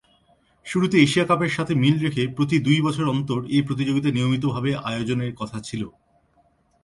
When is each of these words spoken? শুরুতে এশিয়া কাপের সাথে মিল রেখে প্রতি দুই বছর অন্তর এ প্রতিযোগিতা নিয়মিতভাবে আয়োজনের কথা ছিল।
শুরুতে 0.65 0.95
এশিয়া 0.99 1.25
কাপের 1.25 1.51
সাথে 1.57 1.73
মিল 1.75 1.95
রেখে 1.99 2.23
প্রতি 2.27 2.55
দুই 2.59 2.77
বছর 2.81 3.05
অন্তর 3.07 3.39
এ 3.49 3.57
প্রতিযোগিতা 3.67 4.09
নিয়মিতভাবে 4.11 4.71
আয়োজনের 4.89 5.31
কথা 5.35 5.57
ছিল। 5.67 5.81